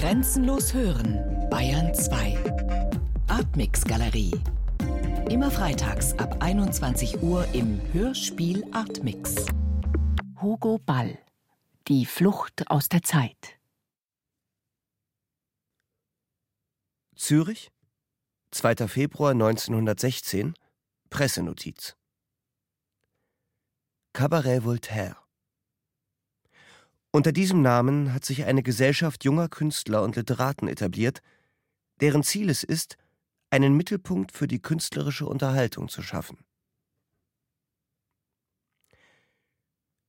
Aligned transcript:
Grenzenlos 0.00 0.72
hören, 0.72 1.46
Bayern 1.50 1.94
2. 1.94 2.42
Artmix 3.28 3.84
Galerie. 3.84 4.32
Immer 5.28 5.50
freitags 5.50 6.14
ab 6.14 6.42
21 6.42 7.22
Uhr 7.22 7.46
im 7.52 7.78
Hörspiel 7.92 8.64
Artmix. 8.72 9.44
Hugo 10.40 10.78
Ball. 10.78 11.18
Die 11.86 12.06
Flucht 12.06 12.70
aus 12.70 12.88
der 12.88 13.02
Zeit. 13.02 13.60
Zürich, 17.14 17.70
2. 18.52 18.88
Februar 18.88 19.32
1916, 19.32 20.54
Pressenotiz. 21.10 21.94
Cabaret 24.14 24.64
Voltaire. 24.64 25.18
Unter 27.12 27.32
diesem 27.32 27.60
Namen 27.60 28.14
hat 28.14 28.24
sich 28.24 28.44
eine 28.44 28.62
Gesellschaft 28.62 29.24
junger 29.24 29.48
Künstler 29.48 30.02
und 30.02 30.14
Literaten 30.14 30.68
etabliert, 30.68 31.20
deren 32.00 32.22
Ziel 32.22 32.48
es 32.48 32.62
ist, 32.62 32.96
einen 33.50 33.76
Mittelpunkt 33.76 34.30
für 34.30 34.46
die 34.46 34.62
künstlerische 34.62 35.26
Unterhaltung 35.26 35.88
zu 35.88 36.02
schaffen. 36.02 36.38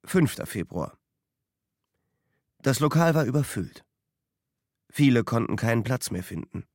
5. 0.06 0.48
Februar. 0.48 0.98
Das 2.60 2.80
Lokal 2.80 3.16
war 3.16 3.26
überfüllt. 3.26 3.84
Viele 4.92 5.24
konnten 5.24 5.56
keinen 5.56 5.84
Platz 5.84 6.12
mehr 6.12 6.24
finden. 6.24 6.66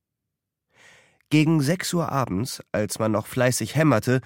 Gegen 1.29 1.61
sechs 1.61 1.93
Uhr 1.93 2.11
abends, 2.11 2.61
als 2.73 2.99
man 2.99 3.11
noch 3.13 3.27
fleißig 3.27 3.75
hämmerte 3.75 4.21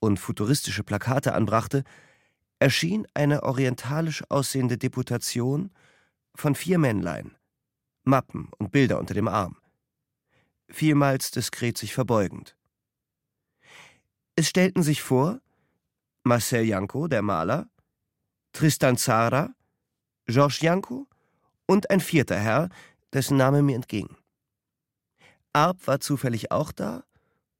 und 0.00 0.18
futuristische 0.18 0.82
Plakate 0.82 1.34
anbrachte, 1.34 1.84
erschien 2.58 3.06
eine 3.14 3.42
orientalisch 3.42 4.24
aussehende 4.28 4.78
Deputation 4.78 5.70
von 6.34 6.54
vier 6.54 6.78
Männlein, 6.78 7.36
Mappen 8.04 8.50
und 8.58 8.70
Bilder 8.72 8.98
unter 8.98 9.14
dem 9.14 9.28
Arm, 9.28 9.56
vielmals 10.68 11.30
diskret 11.30 11.78
sich 11.78 11.94
verbeugend. 11.94 12.56
Es 14.36 14.48
stellten 14.48 14.82
sich 14.82 15.02
vor 15.02 15.40
Marcel 16.24 16.64
Janko, 16.64 17.08
der 17.08 17.22
Maler, 17.22 17.68
Tristan 18.52 18.96
Zara, 18.96 19.54
Georges 20.26 20.60
Janko 20.60 21.06
und 21.66 21.90
ein 21.90 22.00
vierter 22.00 22.38
Herr, 22.38 22.68
dessen 23.12 23.36
Name 23.36 23.62
mir 23.62 23.76
entging. 23.76 24.16
Arp 25.52 25.86
war 25.86 26.00
zufällig 26.00 26.50
auch 26.50 26.72
da, 26.72 27.04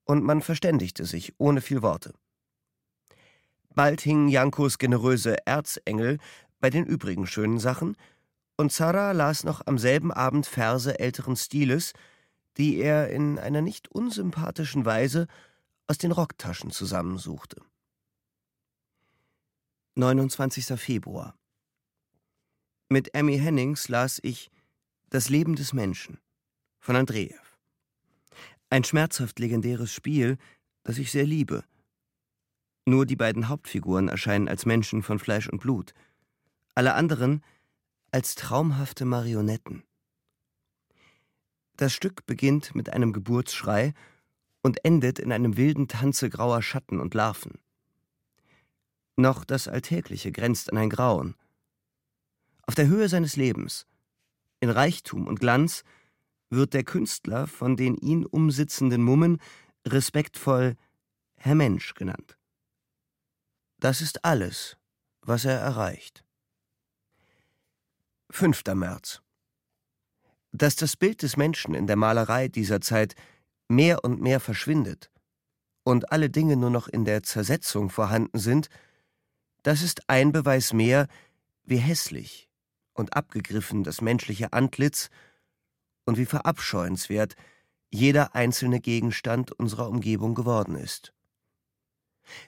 und 0.04 0.22
man 0.22 0.42
verständigte 0.42 1.04
sich 1.04 1.34
ohne 1.38 1.60
viel 1.60 1.82
Worte. 1.82 2.14
Bald 3.76 4.00
hingen 4.00 4.28
Jankos 4.28 4.78
generöse 4.78 5.46
Erzengel 5.46 6.16
bei 6.60 6.70
den 6.70 6.86
übrigen 6.86 7.26
schönen 7.26 7.58
Sachen, 7.58 7.94
und 8.56 8.72
Zara 8.72 9.12
las 9.12 9.44
noch 9.44 9.66
am 9.66 9.76
selben 9.76 10.10
Abend 10.10 10.46
Verse 10.46 10.98
älteren 10.98 11.36
Stiles, 11.36 11.92
die 12.56 12.76
er 12.78 13.10
in 13.10 13.38
einer 13.38 13.60
nicht 13.60 13.88
unsympathischen 13.88 14.86
Weise 14.86 15.26
aus 15.86 15.98
den 15.98 16.10
Rocktaschen 16.10 16.70
zusammensuchte. 16.70 17.60
29. 19.96 20.80
Februar 20.80 21.36
Mit 22.88 23.14
Emmy 23.14 23.38
Hennings 23.38 23.88
las 23.88 24.20
ich 24.22 24.50
Das 25.10 25.28
Leben 25.28 25.54
des 25.54 25.74
Menschen 25.74 26.18
von 26.78 26.96
Andrejew. 26.96 27.34
Ein 28.70 28.84
schmerzhaft 28.84 29.38
legendäres 29.38 29.92
Spiel, 29.92 30.38
das 30.82 30.96
ich 30.96 31.12
sehr 31.12 31.26
liebe– 31.26 31.62
nur 32.86 33.04
die 33.04 33.16
beiden 33.16 33.48
Hauptfiguren 33.48 34.08
erscheinen 34.08 34.48
als 34.48 34.64
Menschen 34.64 35.02
von 35.02 35.18
Fleisch 35.18 35.48
und 35.48 35.60
Blut, 35.60 35.92
alle 36.74 36.94
anderen 36.94 37.42
als 38.12 38.34
traumhafte 38.34 39.04
Marionetten. 39.04 39.82
Das 41.76 41.92
Stück 41.92 42.24
beginnt 42.26 42.74
mit 42.74 42.90
einem 42.90 43.12
Geburtsschrei 43.12 43.92
und 44.62 44.84
endet 44.84 45.18
in 45.18 45.32
einem 45.32 45.56
wilden 45.56 45.88
Tanze 45.88 46.30
grauer 46.30 46.62
Schatten 46.62 47.00
und 47.00 47.12
Larven. 47.12 47.58
Noch 49.16 49.44
das 49.44 49.68
Alltägliche 49.68 50.32
grenzt 50.32 50.72
an 50.72 50.78
ein 50.78 50.90
Grauen. 50.90 51.34
Auf 52.62 52.74
der 52.74 52.86
Höhe 52.86 53.08
seines 53.08 53.36
Lebens, 53.36 53.86
in 54.60 54.70
Reichtum 54.70 55.26
und 55.26 55.40
Glanz, 55.40 55.84
wird 56.50 56.74
der 56.74 56.84
Künstler 56.84 57.46
von 57.46 57.76
den 57.76 57.96
ihn 57.96 58.24
umsitzenden 58.24 59.02
Mummen 59.02 59.40
respektvoll 59.86 60.76
Herr 61.36 61.54
Mensch 61.54 61.94
genannt. 61.94 62.35
Das 63.78 64.00
ist 64.00 64.24
alles, 64.24 64.78
was 65.20 65.44
er 65.44 65.58
erreicht. 65.58 66.24
5. 68.30 68.62
März. 68.74 69.20
Dass 70.52 70.76
das 70.76 70.96
Bild 70.96 71.22
des 71.22 71.36
Menschen 71.36 71.74
in 71.74 71.86
der 71.86 71.96
Malerei 71.96 72.48
dieser 72.48 72.80
Zeit 72.80 73.14
mehr 73.68 74.02
und 74.02 74.20
mehr 74.20 74.40
verschwindet 74.40 75.10
und 75.84 76.10
alle 76.10 76.30
Dinge 76.30 76.56
nur 76.56 76.70
noch 76.70 76.88
in 76.88 77.04
der 77.04 77.22
Zersetzung 77.22 77.90
vorhanden 77.90 78.38
sind, 78.38 78.68
das 79.62 79.82
ist 79.82 80.08
ein 80.08 80.32
Beweis 80.32 80.72
mehr, 80.72 81.06
wie 81.64 81.76
hässlich 81.76 82.48
und 82.94 83.14
abgegriffen 83.14 83.84
das 83.84 84.00
menschliche 84.00 84.54
Antlitz 84.54 85.10
und 86.06 86.16
wie 86.16 86.26
verabscheuenswert 86.26 87.36
jeder 87.90 88.34
einzelne 88.34 88.80
Gegenstand 88.80 89.52
unserer 89.52 89.88
Umgebung 89.88 90.34
geworden 90.34 90.76
ist. 90.76 91.12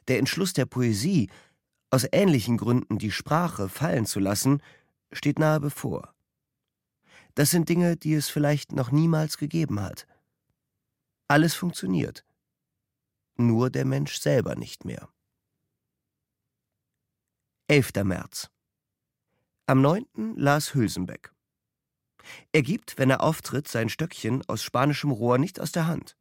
Der 0.08 0.18
Entschluss 0.18 0.52
der 0.52 0.66
Poesie, 0.66 1.30
aus 1.90 2.06
ähnlichen 2.12 2.56
Gründen 2.56 2.98
die 2.98 3.12
Sprache 3.12 3.68
fallen 3.68 4.06
zu 4.06 4.20
lassen, 4.20 4.62
steht 5.12 5.38
nahe 5.38 5.60
bevor. 5.60 6.14
Das 7.34 7.50
sind 7.50 7.68
Dinge, 7.68 7.96
die 7.96 8.14
es 8.14 8.28
vielleicht 8.28 8.72
noch 8.72 8.90
niemals 8.90 9.38
gegeben 9.38 9.80
hat. 9.80 10.06
Alles 11.28 11.54
funktioniert. 11.54 12.24
Nur 13.36 13.70
der 13.70 13.84
Mensch 13.84 14.18
selber 14.18 14.56
nicht 14.56 14.84
mehr. 14.84 15.08
11. 17.68 17.92
März. 18.02 18.50
Am 19.66 19.82
9. 19.82 20.34
las 20.36 20.74
Hülsenbeck. 20.74 21.32
Er 22.52 22.62
gibt, 22.62 22.98
wenn 22.98 23.10
er 23.10 23.22
auftritt, 23.22 23.68
sein 23.68 23.88
Stöckchen 23.88 24.42
aus 24.48 24.62
spanischem 24.62 25.10
Rohr 25.10 25.38
nicht 25.38 25.60
aus 25.60 25.72
der 25.72 25.86
Hand 25.86 26.16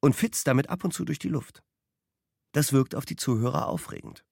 und 0.00 0.14
fitzt 0.14 0.46
damit 0.46 0.70
ab 0.70 0.84
und 0.84 0.92
zu 0.92 1.04
durch 1.04 1.18
die 1.18 1.28
Luft. 1.28 1.62
Das 2.52 2.72
wirkt 2.72 2.94
auf 2.94 3.04
die 3.04 3.16
Zuhörer 3.16 3.68
aufregend. 3.68 4.24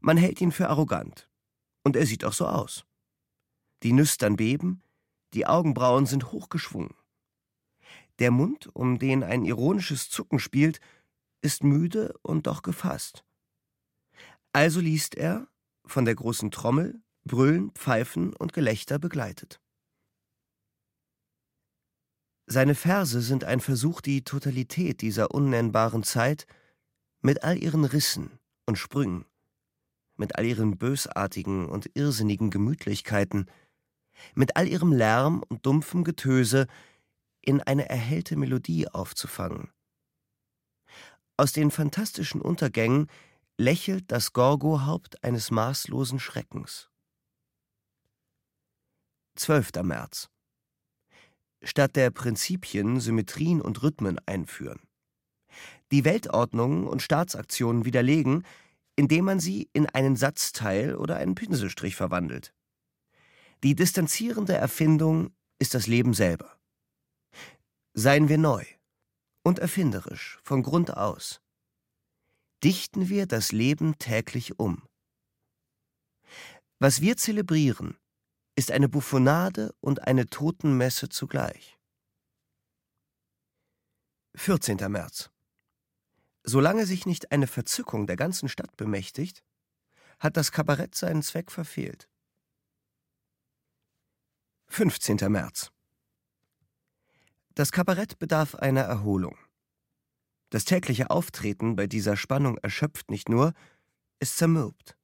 Man 0.00 0.16
hält 0.16 0.40
ihn 0.40 0.52
für 0.52 0.68
arrogant. 0.68 1.28
Und 1.82 1.96
er 1.96 2.06
sieht 2.06 2.24
auch 2.24 2.32
so 2.32 2.46
aus. 2.46 2.84
Die 3.82 3.92
Nüstern 3.92 4.36
beben, 4.36 4.82
die 5.34 5.46
Augenbrauen 5.46 6.06
sind 6.06 6.32
hochgeschwungen. 6.32 6.94
Der 8.18 8.30
Mund, 8.30 8.68
um 8.74 8.98
den 8.98 9.22
ein 9.22 9.44
ironisches 9.44 10.08
Zucken 10.08 10.38
spielt, 10.38 10.80
ist 11.42 11.64
müde 11.64 12.14
und 12.22 12.46
doch 12.46 12.62
gefasst. 12.62 13.24
Also 14.52 14.80
liest 14.80 15.16
er, 15.16 15.48
von 15.84 16.04
der 16.04 16.14
großen 16.14 16.50
Trommel, 16.50 17.02
Brüllen, 17.24 17.70
Pfeifen 17.72 18.34
und 18.34 18.52
Gelächter 18.52 18.98
begleitet. 18.98 19.60
Seine 22.46 22.74
Verse 22.74 23.20
sind 23.20 23.44
ein 23.44 23.60
Versuch, 23.60 24.00
die 24.00 24.22
Totalität 24.22 25.00
dieser 25.00 25.30
unnennbaren 25.32 26.02
Zeit 26.02 26.46
mit 27.24 27.42
all 27.42 27.56
ihren 27.56 27.86
Rissen 27.86 28.38
und 28.66 28.76
Sprüngen, 28.76 29.24
mit 30.16 30.36
all 30.36 30.44
ihren 30.44 30.76
bösartigen 30.76 31.66
und 31.66 31.90
irrsinnigen 31.94 32.50
Gemütlichkeiten, 32.50 33.50
mit 34.34 34.56
all 34.56 34.68
ihrem 34.68 34.92
Lärm 34.92 35.42
und 35.48 35.64
dumpfem 35.64 36.04
Getöse 36.04 36.66
in 37.40 37.62
eine 37.62 37.88
erhellte 37.88 38.36
Melodie 38.36 38.88
aufzufangen. 38.88 39.70
Aus 41.38 41.52
den 41.52 41.70
fantastischen 41.70 42.42
Untergängen 42.42 43.06
lächelt 43.56 44.12
das 44.12 44.34
Gorgo-Haupt 44.34 45.24
eines 45.24 45.50
maßlosen 45.50 46.20
Schreckens. 46.20 46.90
12. 49.36 49.82
März. 49.82 50.28
Statt 51.62 51.96
der 51.96 52.10
Prinzipien 52.10 53.00
Symmetrien 53.00 53.62
und 53.62 53.82
Rhythmen 53.82 54.20
einführen 54.26 54.80
die 55.94 56.04
Weltordnung 56.04 56.88
und 56.88 57.02
Staatsaktionen 57.02 57.84
widerlegen, 57.84 58.44
indem 58.96 59.26
man 59.26 59.38
sie 59.38 59.70
in 59.72 59.86
einen 59.86 60.16
Satzteil 60.16 60.96
oder 60.96 61.18
einen 61.18 61.36
Pinselstrich 61.36 61.94
verwandelt. 61.94 62.52
Die 63.62 63.76
distanzierende 63.76 64.54
Erfindung 64.54 65.32
ist 65.60 65.72
das 65.72 65.86
Leben 65.86 66.12
selber. 66.12 66.58
Seien 67.92 68.28
wir 68.28 68.38
neu 68.38 68.64
und 69.44 69.60
erfinderisch 69.60 70.40
von 70.42 70.64
Grund 70.64 70.96
aus. 70.96 71.40
Dichten 72.64 73.08
wir 73.08 73.28
das 73.28 73.52
Leben 73.52 73.96
täglich 73.98 74.58
um. 74.58 74.82
Was 76.80 77.02
wir 77.02 77.16
zelebrieren, 77.16 77.96
ist 78.56 78.72
eine 78.72 78.88
Buffonade 78.88 79.72
und 79.78 80.02
eine 80.02 80.26
Totenmesse 80.26 81.08
zugleich. 81.08 81.78
14. 84.34 84.78
März 84.90 85.30
Solange 86.44 86.84
sich 86.84 87.06
nicht 87.06 87.32
eine 87.32 87.46
Verzückung 87.46 88.06
der 88.06 88.16
ganzen 88.16 88.50
Stadt 88.50 88.76
bemächtigt, 88.76 89.42
hat 90.18 90.36
das 90.36 90.52
Kabarett 90.52 90.94
seinen 90.94 91.22
Zweck 91.22 91.50
verfehlt. 91.50 92.08
15. 94.68 95.16
März. 95.28 95.72
Das 97.54 97.72
Kabarett 97.72 98.18
bedarf 98.18 98.54
einer 98.56 98.82
Erholung. 98.82 99.38
Das 100.50 100.66
tägliche 100.66 101.10
Auftreten 101.10 101.76
bei 101.76 101.86
dieser 101.86 102.16
Spannung 102.16 102.58
erschöpft 102.58 103.10
nicht 103.10 103.28
nur, 103.30 103.54
es 104.18 104.36
zermürbt. 104.36 104.96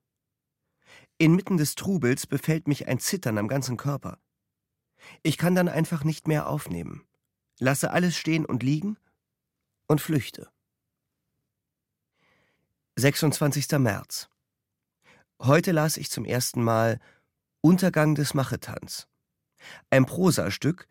Inmitten 1.16 1.56
des 1.56 1.74
Trubels 1.74 2.26
befällt 2.26 2.68
mich 2.68 2.86
ein 2.86 2.98
Zittern 2.98 3.38
am 3.38 3.48
ganzen 3.48 3.76
Körper. 3.76 4.18
Ich 5.22 5.38
kann 5.38 5.54
dann 5.54 5.68
einfach 5.68 6.04
nicht 6.04 6.28
mehr 6.28 6.48
aufnehmen, 6.48 7.06
lasse 7.58 7.92
alles 7.92 8.16
stehen 8.16 8.44
und 8.44 8.62
liegen 8.62 8.98
und 9.86 10.00
flüchte. 10.00 10.50
26. 13.00 13.78
März. 13.78 14.28
Heute 15.40 15.72
las 15.72 15.96
ich 15.96 16.10
zum 16.10 16.26
ersten 16.26 16.62
Mal 16.62 17.00
Untergang 17.62 18.14
des 18.14 18.34
Machetans, 18.34 19.08
ein 19.88 20.04
Prosastück, 20.04 20.86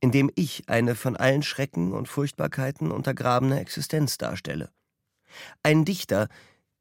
in 0.00 0.12
dem 0.12 0.30
ich 0.34 0.70
eine 0.70 0.94
von 0.94 1.14
allen 1.14 1.42
Schrecken 1.42 1.92
und 1.92 2.08
Furchtbarkeiten 2.08 2.90
untergrabene 2.90 3.60
Existenz 3.60 4.16
darstelle. 4.16 4.72
Ein 5.62 5.84
Dichter, 5.84 6.28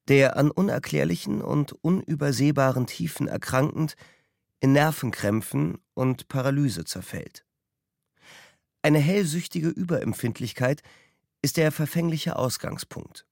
der 0.07 0.38
an 0.38 0.50
unerklärlichen 0.50 1.41
und 1.41 1.74
unübersehbaren 1.74 2.88
Tiefen 2.88 3.27
erkrankend 3.27 3.95
in 4.62 4.71
Nervenkrämpfen 4.71 5.79
und 5.94 6.29
Paralyse 6.29 6.85
zerfällt. 6.85 7.45
Eine 8.81 9.00
hellsüchtige 9.00 9.67
Überempfindlichkeit 9.67 10.81
ist 11.41 11.57
der 11.57 11.74
verfängliche 11.74 12.38
Ausgangspunkt. 12.38 13.25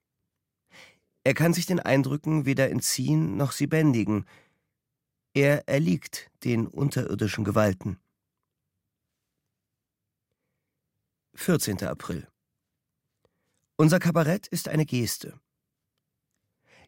Er 1.29 1.35
kann 1.35 1.53
sich 1.53 1.67
den 1.67 1.79
Eindrücken 1.79 2.47
weder 2.47 2.71
entziehen 2.71 3.37
noch 3.37 3.51
sie 3.51 3.67
bändigen. 3.67 4.25
Er 5.35 5.69
erliegt 5.69 6.31
den 6.43 6.65
unterirdischen 6.65 7.43
Gewalten. 7.43 7.99
14. 11.35 11.83
April. 11.83 12.27
Unser 13.75 13.99
Kabarett 13.99 14.47
ist 14.47 14.69
eine 14.69 14.87
Geste. 14.87 15.39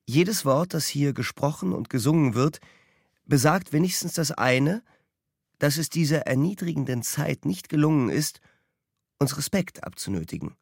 Jedes 0.08 0.44
Wort, 0.44 0.74
das 0.74 0.88
hier 0.88 1.14
gesprochen 1.14 1.72
und 1.72 1.92
gesungen 1.92 2.34
wird, 2.34 2.62
besagt 3.26 3.74
wenigstens 3.74 4.14
das 4.14 4.32
eine, 4.32 4.84
dass 5.60 5.78
es 5.78 5.92
dieser 5.92 6.22
erniedrigenden 6.22 7.04
Zeit 7.04 7.46
nicht 7.46 7.70
gelungen 7.70 8.10
ist, 8.10 8.42
uns 9.20 9.38
Respekt 9.38 9.84
abzunötigen. 9.84 10.58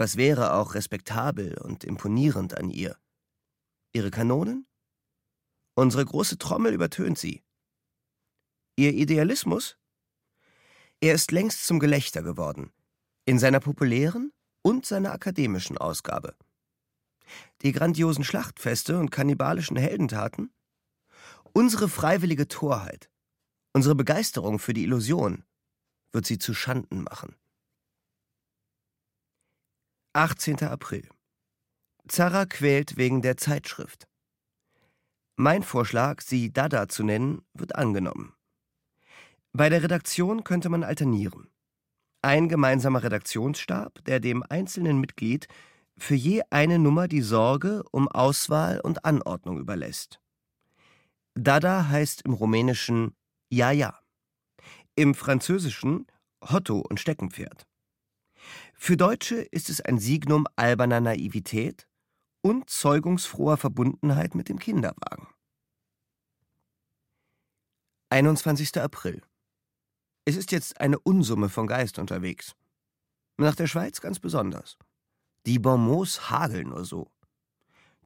Was 0.00 0.16
wäre 0.16 0.54
auch 0.54 0.72
respektabel 0.72 1.58
und 1.58 1.84
imponierend 1.84 2.56
an 2.56 2.70
ihr? 2.70 2.96
Ihre 3.92 4.10
Kanonen? 4.10 4.66
Unsere 5.74 6.06
große 6.06 6.38
Trommel 6.38 6.72
übertönt 6.72 7.18
sie. 7.18 7.42
Ihr 8.76 8.94
Idealismus? 8.94 9.76
Er 11.02 11.12
ist 11.12 11.32
längst 11.32 11.66
zum 11.66 11.78
Gelächter 11.80 12.22
geworden, 12.22 12.72
in 13.26 13.38
seiner 13.38 13.60
populären 13.60 14.32
und 14.62 14.86
seiner 14.86 15.12
akademischen 15.12 15.76
Ausgabe. 15.76 16.34
Die 17.60 17.72
grandiosen 17.72 18.24
Schlachtfeste 18.24 18.98
und 18.98 19.10
kannibalischen 19.10 19.76
Heldentaten? 19.76 20.50
Unsere 21.52 21.90
freiwillige 21.90 22.48
Torheit, 22.48 23.10
unsere 23.74 23.94
Begeisterung 23.94 24.60
für 24.60 24.72
die 24.72 24.84
Illusion 24.84 25.44
wird 26.10 26.24
sie 26.24 26.38
zu 26.38 26.54
Schanden 26.54 27.02
machen. 27.02 27.36
18. 30.12 30.64
April. 30.64 31.08
Zara 32.08 32.44
quält 32.44 32.96
wegen 32.96 33.22
der 33.22 33.36
Zeitschrift. 33.36 34.08
Mein 35.36 35.62
Vorschlag, 35.62 36.20
sie 36.20 36.52
Dada 36.52 36.88
zu 36.88 37.04
nennen, 37.04 37.42
wird 37.54 37.76
angenommen. 37.76 38.34
Bei 39.52 39.68
der 39.68 39.84
Redaktion 39.84 40.42
könnte 40.42 40.68
man 40.68 40.82
alternieren. 40.82 41.48
Ein 42.22 42.48
gemeinsamer 42.48 43.04
Redaktionsstab, 43.04 44.04
der 44.04 44.18
dem 44.18 44.42
einzelnen 44.42 44.98
Mitglied 44.98 45.46
für 45.96 46.16
je 46.16 46.42
eine 46.50 46.80
Nummer 46.80 47.06
die 47.06 47.22
Sorge 47.22 47.84
um 47.92 48.08
Auswahl 48.08 48.80
und 48.80 49.04
Anordnung 49.04 49.60
überlässt. 49.60 50.20
Dada 51.34 51.86
heißt 51.86 52.22
im 52.22 52.32
Rumänischen 52.32 53.14
Ja, 53.48 53.70
ja, 53.70 53.96
im 54.96 55.14
Französischen 55.14 56.08
Hotto 56.42 56.80
und 56.80 56.98
Steckenpferd. 56.98 57.69
Für 58.74 58.96
Deutsche 58.96 59.36
ist 59.36 59.70
es 59.70 59.80
ein 59.80 59.98
Signum 59.98 60.46
alberner 60.56 61.00
Naivität 61.00 61.86
und 62.42 62.70
zeugungsfroher 62.70 63.56
Verbundenheit 63.56 64.34
mit 64.34 64.48
dem 64.48 64.58
Kinderwagen. 64.58 65.28
21. 68.10 68.80
April 68.80 69.22
es 70.30 70.36
ist 70.36 70.52
jetzt 70.52 70.80
eine 70.80 70.98
Unsumme 70.98 71.48
von 71.48 71.66
Geist 71.66 71.98
unterwegs. 71.98 72.54
Nach 73.36 73.56
der 73.56 73.66
Schweiz 73.66 74.00
ganz 74.00 74.20
besonders. 74.20 74.76
Die 75.46 75.58
Bonmots 75.58 76.30
hageln 76.30 76.68
nur 76.68 76.84
so. 76.84 77.10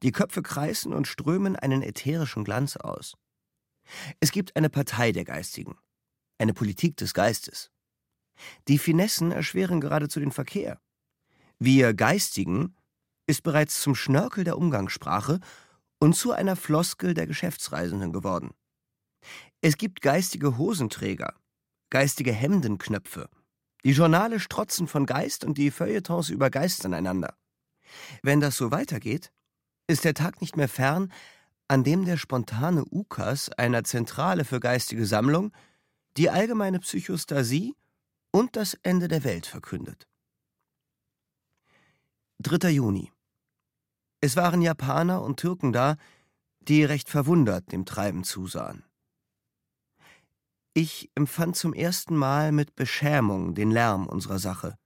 Die 0.01 0.11
Köpfe 0.11 0.41
kreisen 0.41 0.93
und 0.93 1.07
strömen 1.07 1.55
einen 1.55 1.83
ätherischen 1.83 2.43
Glanz 2.43 2.77
aus. 2.77 3.15
Es 4.19 4.31
gibt 4.31 4.55
eine 4.55 4.69
Partei 4.71 5.11
der 5.11 5.25
Geistigen, 5.25 5.77
eine 6.39 6.53
Politik 6.53 6.97
des 6.97 7.13
Geistes. 7.13 7.69
Die 8.67 8.77
Finessen 8.77 9.31
erschweren 9.31 9.81
geradezu 9.81 10.19
den 10.19 10.31
Verkehr. 10.31 10.79
Wir 11.59 11.93
Geistigen 11.93 12.75
ist 13.27 13.43
bereits 13.43 13.81
zum 13.81 13.95
Schnörkel 13.95 14.43
der 14.43 14.57
Umgangssprache 14.57 15.39
und 15.99 16.15
zu 16.15 16.31
einer 16.31 16.55
Floskel 16.55 17.13
der 17.13 17.27
Geschäftsreisenden 17.27 18.11
geworden. 18.11 18.51
Es 19.61 19.77
gibt 19.77 20.01
geistige 20.01 20.57
Hosenträger, 20.57 21.33
geistige 21.89 22.31
Hemdenknöpfe. 22.31 23.29
Die 23.83 23.91
Journale 23.91 24.39
strotzen 24.39 24.87
von 24.87 25.05
Geist 25.05 25.43
und 25.43 25.57
die 25.57 25.71
Feuilletons 25.71 26.29
übergeistern 26.29 26.93
einander. 26.93 27.35
Wenn 28.21 28.39
das 28.39 28.57
so 28.57 28.71
weitergeht, 28.71 29.31
ist 29.87 30.03
der 30.03 30.13
Tag 30.13 30.41
nicht 30.41 30.57
mehr 30.57 30.69
fern, 30.69 31.11
an 31.67 31.83
dem 31.83 32.05
der 32.05 32.17
spontane 32.17 32.83
Ukas 32.91 33.49
einer 33.49 33.83
Zentrale 33.83 34.45
für 34.45 34.59
geistige 34.59 35.05
Sammlung 35.05 35.51
die 36.17 36.29
allgemeine 36.29 36.79
Psychostasie 36.79 37.75
und 38.35 38.57
das 38.57 38.73
Ende 38.83 39.07
der 39.07 39.23
Welt 39.23 39.45
verkündet. 39.45 40.09
3. 42.39 42.69
Juni. 42.69 43.13
Es 44.19 44.35
waren 44.35 44.61
Japaner 44.61 45.21
und 45.21 45.39
Türken 45.39 45.71
da, 45.71 45.95
die 46.59 46.83
recht 46.83 47.07
verwundert 47.07 47.71
dem 47.71 47.85
Treiben 47.85 48.25
zusahen. 48.25 48.83
Ich 50.73 51.09
empfand 51.15 51.55
zum 51.55 51.73
ersten 51.73 52.17
Mal 52.17 52.51
mit 52.51 52.75
Beschämung 52.75 53.55
den 53.55 53.71
Lärm 53.71 54.05
unserer 54.05 54.39
Sache, 54.39 54.77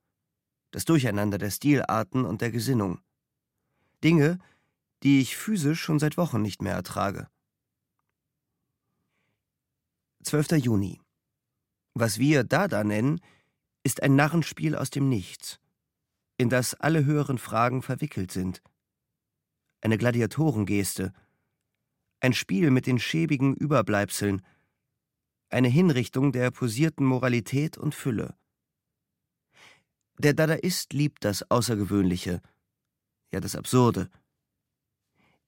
das 0.70 0.86
Durcheinander 0.86 1.40
der 1.40 1.50
Stilarten 1.50 2.26
und 2.26 2.42
der 2.42 2.52
Gesinnung. 2.52 3.02
Dinge, 4.04 4.38
die 5.02 5.22
ich 5.22 5.36
physisch 5.36 5.82
schon 5.82 5.98
seit 5.98 6.18
Wochen 6.18 6.44
nicht 6.44 6.62
mehr 6.62 6.76
ertrage. 6.76 7.28
12. 10.22 10.52
Juni. 10.52 11.02
Was 11.96 12.20
wir 12.20 12.44
Dada 12.44 12.84
nennen, 12.84 13.20
ist 13.84 14.04
ein 14.04 14.16
Narrenspiel 14.16 14.76
aus 14.76 14.90
dem 14.90 15.10
Nichts, 15.10 15.60
in 16.38 16.50
das 16.50 16.74
alle 16.74 17.06
höheren 17.06 17.38
Fragen 17.38 17.82
verwickelt 17.82 18.32
sind. 18.32 18.62
Eine 19.82 19.98
Gladiatorengeste, 19.98 21.14
ein 22.20 22.34
Spiel 22.34 22.72
mit 22.72 22.86
den 22.86 23.00
schäbigen 23.00 23.56
Überbleibseln, 23.56 24.42
eine 25.50 25.70
Hinrichtung 25.70 26.32
der 26.32 26.52
posierten 26.52 27.06
Moralität 27.06 27.78
und 27.78 27.96
Fülle. 27.96 28.36
Der 30.18 30.34
Dadaist 30.34 30.94
liebt 30.94 31.24
das 31.24 31.50
Außergewöhnliche, 31.50 32.42
ja 33.32 33.40
das 33.40 33.56
Absurde. 33.56 34.10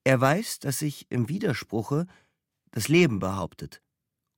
Er 0.03 0.19
weiß, 0.19 0.59
dass 0.59 0.79
sich 0.79 1.11
im 1.11 1.29
Widerspruche 1.29 2.07
das 2.71 2.87
Leben 2.87 3.19
behauptet 3.19 3.81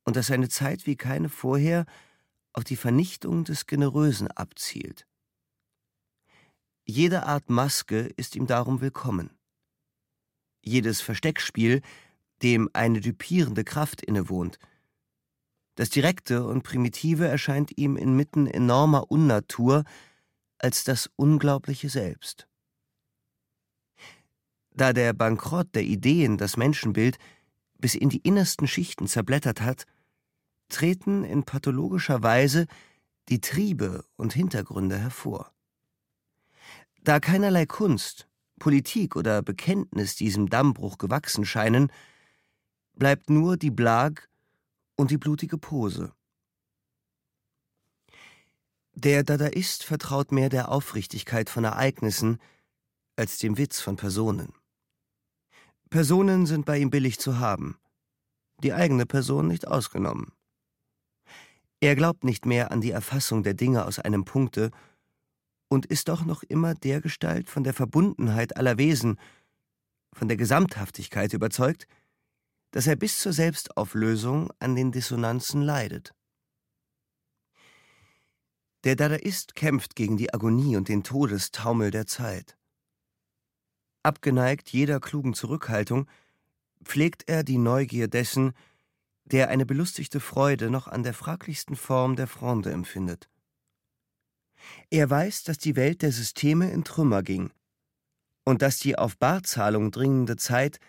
und 0.03 0.15
dass 0.15 0.27
seine 0.27 0.49
Zeit 0.49 0.85
wie 0.87 0.95
keine 0.95 1.29
vorher 1.29 1.85
auf 2.53 2.63
die 2.63 2.75
Vernichtung 2.75 3.43
des 3.43 3.65
Generösen 3.67 4.27
abzielt. 4.29 5.05
Jede 6.85 7.23
Art 7.23 7.49
Maske 7.49 8.11
ist 8.17 8.35
ihm 8.35 8.47
darum 8.47 8.81
willkommen. 8.81 9.29
Jedes 10.61 11.01
Versteckspiel, 11.01 11.81
dem 12.41 12.69
eine 12.73 13.01
düpierende 13.01 13.63
Kraft 13.63 14.01
innewohnt– 14.01 14.59
das 15.75 15.89
Direkte 15.89 16.45
und 16.45 16.61
Primitive 16.61 17.27
erscheint 17.27 17.77
ihm 17.77 17.97
inmitten 17.97 18.45
enormer 18.45 19.09
Unnatur 19.09 19.85
als 20.59 20.83
das 20.83 21.09
Unglaubliche 21.15 21.89
selbst. 21.89 22.47
Da 24.71 24.93
der 24.93 25.13
Bankrott 25.13 25.73
der 25.73 25.83
Ideen 25.83 26.37
das 26.37 26.57
Menschenbild 26.57 27.17
bis 27.79 27.95
in 27.95 28.09
die 28.09 28.19
innersten 28.19 28.67
Schichten 28.67 29.07
zerblättert 29.07 29.61
hat, 29.61 29.85
treten 30.73 31.23
in 31.23 31.43
pathologischer 31.43 32.23
Weise 32.23 32.67
die 33.29 33.39
Triebe 33.39 34.05
und 34.17 34.33
Hintergründe 34.33 34.97
hervor. 34.97 35.51
Da 37.03 37.19
keinerlei 37.19 37.65
Kunst, 37.65 38.27
Politik 38.59 39.15
oder 39.15 39.41
Bekenntnis 39.41 40.15
diesem 40.15 40.49
Dammbruch 40.49 40.97
gewachsen 40.97 41.45
scheinen, 41.45 41.91
bleibt 42.95 43.29
nur 43.29 43.57
die 43.57 43.71
Blag 43.71 44.29
und 44.95 45.11
die 45.11 45.17
blutige 45.17 45.57
Pose. 45.57 46.13
Der 48.95 49.23
Dadaist 49.23 49.83
vertraut 49.83 50.31
mehr 50.31 50.49
der 50.49 50.69
Aufrichtigkeit 50.69 51.49
von 51.49 51.63
Ereignissen 51.63 52.39
als 53.15 53.37
dem 53.37 53.57
Witz 53.57 53.81
von 53.81 53.95
Personen. 53.95 54.53
Personen 55.89 56.45
sind 56.45 56.65
bei 56.65 56.77
ihm 56.77 56.89
billig 56.89 57.19
zu 57.19 57.39
haben, 57.39 57.77
die 58.63 58.73
eigene 58.73 59.05
Person 59.05 59.47
nicht 59.47 59.67
ausgenommen. 59.67 60.31
Er 61.83 61.97
glaubt 61.97 62.23
nicht 62.23 62.45
mehr 62.45 62.71
an 62.71 62.79
die 62.79 62.91
Erfassung 62.91 63.43
der 63.43 63.55
Dinge 63.55 63.85
aus 63.85 63.99
einem 63.99 64.23
Punkte 64.23 64.71
und 65.67 65.85
ist 65.85 66.07
doch 66.07 66.23
noch 66.23 66.41
immer 66.41 66.75
dergestalt 66.75 67.49
von 67.49 67.65
der 67.65 67.73
Verbundenheit 67.73 68.55
aller 68.55 68.77
Wesen, 68.77 69.19
von 70.13 70.29
der 70.29 70.37
Gesamthaftigkeit 70.37 71.33
überzeugt, 71.33 71.85
dass 72.71 72.87
er 72.87 72.95
bis 72.95 73.19
zur 73.19 73.33
Selbstauflösung 73.33 74.49
an 74.59 74.77
den 74.77 74.93
Dissonanzen 74.93 75.61
leidet. 75.61 76.15
Der 78.85 78.95
Dadaist 78.95 79.53
kämpft 79.53 79.97
gegen 79.97 80.15
die 80.15 80.33
Agonie 80.33 80.77
und 80.77 80.87
den 80.87 81.03
Todestaumel 81.03 81.91
der 81.91 82.07
Zeit. 82.07 82.57
Abgeneigt 84.03 84.69
jeder 84.69 85.01
klugen 85.01 85.33
Zurückhaltung, 85.33 86.07
pflegt 86.81 87.27
er 87.27 87.43
die 87.43 87.57
Neugier 87.57 88.07
dessen, 88.07 88.53
der 89.25 89.49
eine 89.49 89.65
belustigte 89.65 90.19
Freude 90.19 90.69
noch 90.69 90.87
an 90.87 91.03
der 91.03 91.13
fraglichsten 91.13 91.75
Form 91.75 92.15
der 92.15 92.27
Fronde 92.27 92.71
empfindet. 92.71 93.29
Er 94.89 95.09
weiß, 95.09 95.43
dass 95.43 95.57
die 95.57 95.75
Welt 95.75 96.01
der 96.01 96.11
Systeme 96.11 96.71
in 96.71 96.83
Trümmer 96.83 97.23
ging 97.23 97.51
und 98.45 98.61
dass 98.61 98.79
die 98.79 98.97
auf 98.97 99.17
Barzahlung 99.17 99.91
dringende 99.91 100.35
Zeit 100.35 100.79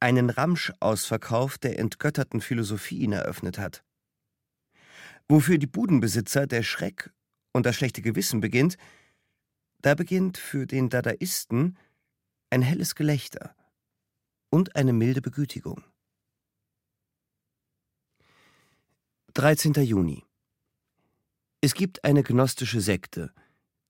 einen 0.00 0.30
Ramschausverkauf 0.30 1.58
der 1.58 1.78
entgötterten 1.78 2.40
Philosophien 2.40 3.12
eröffnet 3.12 3.58
hat. 3.58 3.84
Wofür 5.28 5.58
die 5.58 5.66
Budenbesitzer 5.66 6.46
der 6.46 6.62
Schreck 6.62 7.10
und 7.52 7.66
das 7.66 7.76
schlechte 7.76 8.02
Gewissen 8.02 8.40
beginnt, 8.40 8.76
da 9.80 9.94
beginnt 9.94 10.38
für 10.38 10.66
den 10.66 10.88
Dadaisten 10.88 11.76
ein 12.50 12.62
helles 12.62 12.94
Gelächter 12.94 13.54
und 14.50 14.76
eine 14.76 14.92
milde 14.92 15.20
Begütigung. 15.20 15.84
13. 19.38 19.72
Juni 19.84 20.24
Es 21.60 21.74
gibt 21.74 22.02
eine 22.02 22.24
gnostische 22.24 22.80
Sekte, 22.80 23.32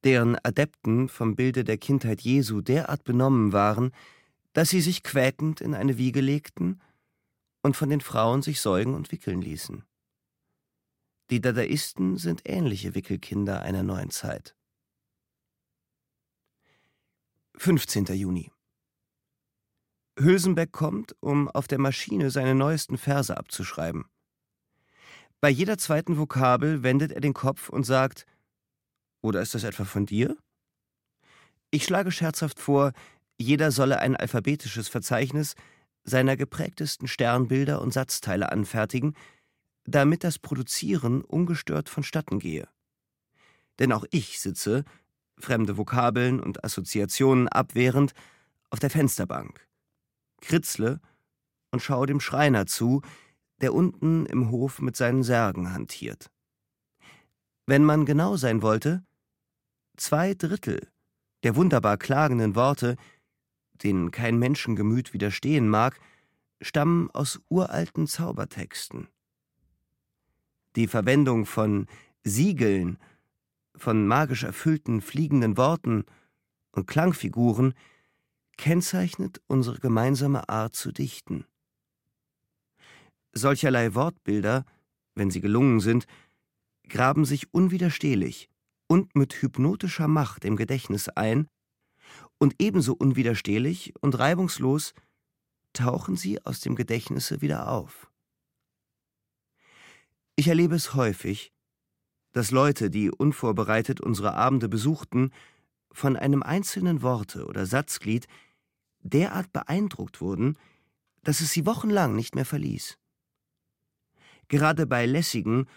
deren 0.05 0.37
Adepten 0.43 1.09
vom 1.09 1.37
Bilde 1.37 1.65
der 1.65 1.79
Kindheit 1.79 2.21
Jesu 2.21 2.61
derart 2.61 3.03
benommen 3.03 3.55
waren, 3.55 3.93
dass 4.53 4.69
sie 4.69 4.83
sich 4.83 5.03
quäkend 5.03 5.63
in 5.63 5.73
eine 5.75 5.97
Wiege 5.97 6.21
legten 6.21 6.83
und 7.63 7.79
von 7.79 7.89
den 7.89 8.03
Frauen 8.03 8.43
sich 8.43 8.61
säugen 8.61 8.93
und 8.93 9.11
wickeln 9.11 9.41
ließen. 9.41 9.85
Die 11.31 11.41
Dadaisten 11.41 12.19
sind 12.19 12.43
ähnliche 12.45 12.95
Wickelkinder 12.95 13.63
einer 13.63 13.83
neuen 13.83 14.11
Zeit. 14.11 14.55
15. 17.57 18.05
Juni 18.05 18.53
Hülsenbeck 20.19 20.73
kommt, 20.73 21.17
um 21.21 21.49
auf 21.49 21.67
der 21.69 21.79
Maschine 21.79 22.31
seine 22.31 22.55
neuesten 22.55 22.99
Verse 22.99 23.35
abzuschreiben. 23.35 24.11
Bei 25.41 25.51
jeder 25.51 25.79
zweiten 25.79 26.19
Vokabel 26.19 26.83
wendet 26.83 27.13
er 27.13 27.21
den 27.21 27.35
Kopf 27.35 27.69
und 27.69 27.85
sagt: 27.85 28.27
Oder 29.21 29.41
ist 29.41 29.55
das 29.55 29.65
etwa 29.65 29.85
von 29.85 30.07
dir? 30.07 30.37
Ich 31.71 31.85
schlage 31.85 32.11
scherzhaft 32.11 32.59
vor, 32.59 32.93
jeder 33.37 33.71
solle 33.71 34.01
ein 34.01 34.17
alphabetisches 34.17 34.89
Verzeichnis 34.89 35.55
seiner 36.03 36.37
geprägtesten 36.37 37.07
Sternbilder 37.07 37.81
und 37.81 37.93
Satzteile 37.93 38.51
anfertigen, 38.51 39.15
damit 39.85 40.25
das 40.25 40.39
Produzieren 40.39 41.23
ungestört 41.23 41.89
vonstatten 41.89 42.41
gehe. 42.41 42.69
Denn 43.79 43.93
auch 43.93 44.05
ich 44.11 44.41
sitze, 44.41 44.85
fremde 45.39 45.77
Vokabeln 45.77 46.41
und 46.41 46.65
Assoziationen 46.65 47.49
abwehrend, 47.49 48.13
auf 48.71 48.81
der 48.81 48.91
Fensterbank, 48.91 49.67
kritzle 50.41 51.01
und 51.71 51.81
schaue 51.81 52.07
dem 52.07 52.21
Schreiner 52.21 52.67
zu, 52.67 53.03
der 53.61 53.75
unten 53.75 54.27
im 54.27 54.51
Hof 54.51 54.81
mit 54.81 54.97
seinen 54.97 55.23
Särgen 55.23 55.73
hantiert. 55.73 56.31
Wenn 57.67 57.85
man 57.85 58.07
genau 58.07 58.37
sein 58.37 58.63
wollte, 58.63 59.05
zwei 59.97 60.35
Drittel 60.35 60.89
der 61.43 61.57
wunderbar 61.57 61.97
klagenden 61.97 62.55
Worte, 62.55 62.97
denen 63.83 64.11
kein 64.11 64.39
Menschengemüt 64.39 65.13
widerstehen 65.13 65.69
mag, 65.69 66.01
stammen 66.61 67.11
aus 67.13 67.41
uralten 67.49 68.07
Zaubertexten 68.07 69.09
die 70.79 70.87
Verwendung 70.87 71.45
von 71.45 71.87
Siegeln, 72.23 72.99
von 73.75 74.07
magisch 74.07 74.45
erfüllten 74.45 75.01
fliegenden 75.01 75.57
Worten 75.57 76.05
und 76.71 76.87
Klangfiguren 76.87 77.75
kennzeichnet 78.57 79.41
unsere 79.49 79.79
gemeinsame 79.79 80.49
Art 80.49 80.77
zu 80.77 80.93
dichten. 80.93 81.47
Solcherlei 83.39 83.95
Wortbilder, 83.95 84.65
wenn 85.15 85.31
sie 85.31 85.41
gelungen 85.41 85.81
sind, 85.81 86.07
graben 86.89 87.25
sich 87.25 87.53
unwiderstehlich 87.53 88.49
und 88.89 89.15
mit 89.15 89.35
hypnotischer 89.43 90.09
Macht 90.09 90.45
im 90.45 90.57
Gedächtnis 90.57 91.09
ein, 91.09 91.49
und 92.39 92.55
ebenso 92.59 92.95
unwiderstehlich 92.95 93.93
und 94.01 94.19
reibungslos 94.19 94.95
tauchen 95.73 96.17
sie 96.17 96.45
aus 96.45 96.61
dem 96.61 96.77
Gedächtnisse 96.77 97.41
wieder 97.41 97.69
auf. 97.69 98.11
Ich 100.37 100.49
erlebe 100.49 100.77
es 100.77 100.95
häufig, 100.95 101.53
dass 102.33 102.51
Leute, 102.51 102.91
die 102.91 103.11
unvorbereitet 103.11 104.01
unsere 104.01 104.35
Abende 104.35 104.69
besuchten, 104.69 105.33
von 105.91 106.17
einem 106.17 106.43
einzelnen 106.43 107.03
Worte 107.03 107.47
oder 107.47 107.67
Satzglied 107.67 108.29
derart 109.01 109.53
beeindruckt 109.53 110.21
wurden, 110.21 110.57
dass 111.23 111.41
es 111.41 111.53
sie 111.53 111.67
wochenlang 111.67 112.15
nicht 112.15 112.35
mehr 112.35 112.45
verließ. 112.45 112.99
Gerade 114.49 114.87
bei 114.87 115.07
lässigen 115.07 115.69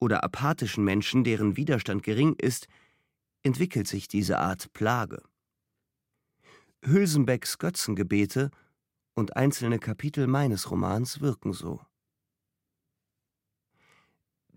oder 0.00 0.24
apathischen 0.24 0.84
Menschen, 0.84 1.24
deren 1.24 1.56
Widerstand 1.56 2.02
gering 2.02 2.34
ist, 2.34 2.66
entwickelt 3.42 3.86
sich 3.86 4.08
diese 4.08 4.38
Art 4.38 4.72
Plage. 4.72 5.22
Hülsenbecks 6.84 7.58
Götzengebete 7.58 8.50
und 9.14 9.36
einzelne 9.36 9.78
Kapitel 9.78 10.26
meines 10.26 10.70
Romans 10.70 11.20
wirken 11.20 11.52
so. 11.52 11.80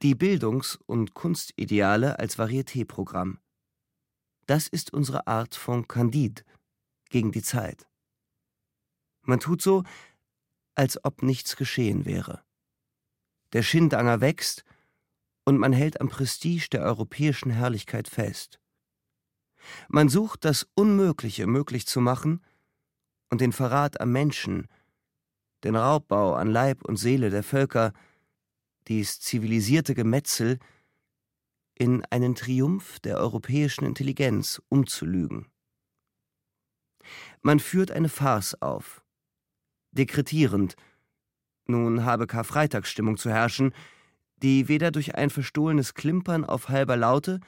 Die 0.01 0.15
Bildungs- 0.15 0.79
und 0.85 1.13
Kunstideale 1.13 2.19
als 2.19 2.37
Varietéprogramm. 2.37 3.39
Das 4.45 4.67
ist 4.67 4.93
unsere 4.93 5.27
Art 5.27 5.55
von 5.55 5.87
Candide 5.87 6.43
gegen 7.09 7.31
die 7.31 7.41
Zeit. 7.41 7.87
Man 9.21 9.39
tut 9.39 9.61
so, 9.61 9.83
als 10.75 11.03
ob 11.03 11.21
nichts 11.21 11.55
geschehen 11.55 12.05
wäre. 12.05 12.43
Der 13.53 13.63
Schindanger 13.63 14.21
wächst 14.21 14.63
und 15.45 15.57
man 15.57 15.73
hält 15.73 15.99
am 16.01 16.09
Prestige 16.09 16.67
der 16.71 16.83
europäischen 16.83 17.51
Herrlichkeit 17.51 18.07
fest. 18.07 18.59
Man 19.87 20.09
sucht, 20.09 20.45
das 20.45 20.67
Unmögliche 20.75 21.47
möglich 21.47 21.85
zu 21.87 22.01
machen 22.01 22.43
und 23.29 23.41
den 23.41 23.51
Verrat 23.51 23.99
am 23.99 24.11
Menschen, 24.11 24.67
den 25.63 25.75
Raubbau 25.75 26.33
an 26.35 26.47
Leib 26.49 26.85
und 26.85 26.97
Seele 26.97 27.29
der 27.29 27.43
Völker 27.43 27.93
dies 28.87 29.19
zivilisierte 29.19 29.93
Gemetzel 29.93 30.59
in 31.75 32.03
einen 32.05 32.35
Triumph 32.35 32.99
der 32.99 33.17
europäischen 33.17 33.85
Intelligenz 33.85 34.61
umzulügen. 34.69 35.47
Man 37.41 37.59
führt 37.59 37.91
eine 37.91 38.09
Farce 38.09 38.55
auf, 38.61 39.03
dekretierend, 39.91 40.75
nun 41.69 42.03
habe 42.03 42.27
Karfreitagsstimmung 42.27 43.17
zu 43.17 43.29
herrschen, 43.29 43.73
die 44.41 44.67
weder 44.67 44.91
durch 44.91 45.15
ein 45.15 45.29
verstohlenes 45.29 45.93
Klimpern 45.93 46.43
auf 46.43 46.69
halber 46.69 46.97
Laute 46.97 47.39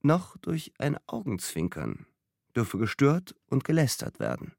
noch 0.00 0.36
durch 0.38 0.72
ein 0.78 0.96
Augenzwinkern 1.06 2.06
dürfe 2.54 2.78
gestört 2.78 3.34
und 3.48 3.64
gelästert 3.64 4.20
werden. 4.20 4.52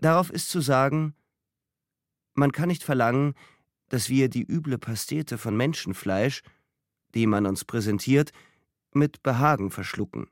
Darauf 0.00 0.30
ist 0.30 0.48
zu 0.48 0.60
sagen, 0.60 1.14
man 2.34 2.52
kann 2.52 2.68
nicht 2.68 2.84
verlangen, 2.84 3.34
dass 3.88 4.08
wir 4.08 4.28
die 4.28 4.44
üble 4.44 4.78
Pastete 4.78 5.38
von 5.38 5.56
Menschenfleisch, 5.56 6.42
die 7.14 7.26
man 7.26 7.46
uns 7.46 7.64
präsentiert, 7.64 8.32
mit 8.92 9.22
Behagen 9.22 9.70
verschlucken. 9.70 10.28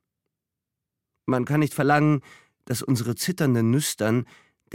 Man 1.24 1.44
kann 1.44 1.60
nicht 1.60 1.74
verlangen, 1.74 2.20
dass 2.64 2.82
unsere 2.82 3.16
zitternden 3.16 3.70
Nüstern 3.70 4.26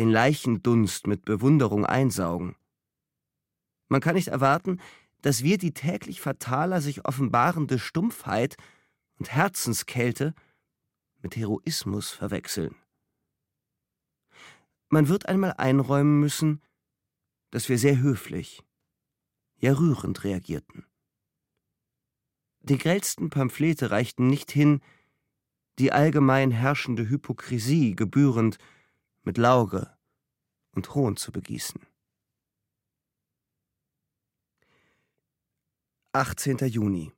den 0.02 0.10
Leichendunst 0.10 1.06
mit 1.06 1.26
Bewunderung 1.26 1.86
einsaugen. 1.86 2.56
Man 3.88 4.02
kann 4.02 4.16
nicht 4.16 4.30
erwarten, 4.30 4.82
dass 5.22 5.44
wir 5.44 5.60
die 5.60 5.76
täglich 5.76 6.22
fataler 6.22 6.82
sich 6.82 7.06
offenbarende 7.06 7.78
Stumpfheit 7.78 8.58
und 9.20 9.32
Herzenskälte 9.32 10.34
mit 11.22 11.36
Heroismus 11.36 12.10
verwechseln. 12.10 12.74
Man 14.90 15.08
wird 15.08 15.28
einmal 15.28 15.54
einräumen 15.58 16.20
müssen, 16.20 16.64
dass 17.52 17.70
wir 17.70 17.78
sehr 17.78 18.00
höflich, 18.00 18.64
ja 19.60 19.74
rührend 19.74 20.24
reagierten. 20.24 20.88
Die 22.62 22.80
grellsten 22.80 23.30
Pamphlete 23.30 23.92
reichten 23.92 24.26
nicht 24.26 24.50
hin, 24.50 24.82
die 25.78 25.92
allgemein 25.92 26.50
herrschende 26.50 27.08
Hypokrisie 27.08 27.96
gebührend 27.96 28.58
mit 29.24 29.38
Lauge 29.38 29.96
und 30.72 30.96
Hohn 30.96 31.18
zu 31.18 31.32
begießen. 31.32 31.82
18. 36.14 36.58
Juni 36.68 37.14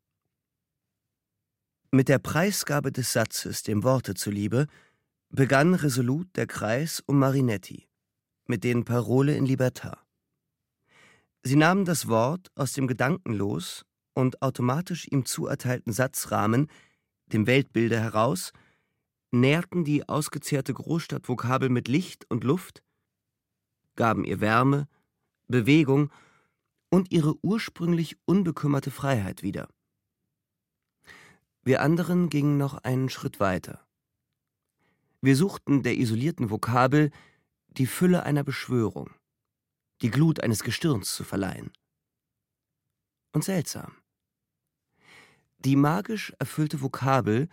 Mit 1.91 2.09
der 2.09 2.19
Preisgabe 2.19 2.91
des 2.91 3.13
Satzes 3.13 3.63
dem 3.63 3.83
Worte 3.83 4.13
zuliebe 4.13 4.67
begann 5.29 5.73
resolut 5.73 6.27
der 6.35 6.45
Kreis 6.45 7.01
um 7.05 7.17
Marinetti 7.17 7.87
mit 8.45 8.63
den 8.63 8.85
Parole 8.85 9.35
in 9.35 9.47
Libertà. 9.47 9.97
Sie 11.41 11.55
nahmen 11.55 11.85
das 11.85 12.07
Wort 12.07 12.51
aus 12.55 12.73
dem 12.73 12.87
gedankenlos 12.87 13.85
und 14.13 14.41
automatisch 14.41 15.07
ihm 15.09 15.25
zuerteilten 15.25 15.91
Satzrahmen, 15.91 16.69
dem 17.27 17.47
Weltbilde 17.47 17.99
heraus, 17.99 18.51
nährten 19.33 19.83
die 19.83 20.07
ausgezehrte 20.07 20.73
Großstadtvokabel 20.73 21.69
mit 21.69 21.87
Licht 21.87 22.29
und 22.29 22.43
Luft, 22.43 22.83
gaben 23.95 24.23
ihr 24.23 24.39
Wärme, 24.39 24.87
Bewegung 25.47 26.11
und 26.89 27.11
ihre 27.11 27.35
ursprünglich 27.43 28.17
unbekümmerte 28.25 28.91
Freiheit 28.91 29.43
wieder. 29.43 29.67
Wir 31.63 31.81
anderen 31.81 32.29
gingen 32.29 32.57
noch 32.57 32.75
einen 32.83 33.09
Schritt 33.09 33.39
weiter. 33.39 33.85
Wir 35.21 35.35
suchten 35.35 35.83
der 35.83 35.97
isolierten 35.97 36.49
Vokabel 36.49 37.09
die 37.69 37.87
Fülle 37.87 38.23
einer 38.23 38.43
Beschwörung, 38.43 39.09
die 40.01 40.11
Glut 40.11 40.43
eines 40.43 40.63
Gestirns 40.63 41.15
zu 41.15 41.23
verleihen. 41.23 41.71
Und 43.31 43.43
seltsam. 43.43 43.95
Die 45.57 45.77
magisch 45.77 46.33
erfüllte 46.39 46.81
Vokabel 46.81 47.47